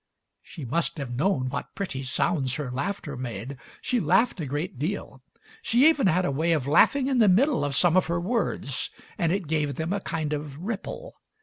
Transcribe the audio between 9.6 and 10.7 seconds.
them a kind of